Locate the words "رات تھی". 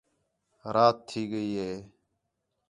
0.73-1.21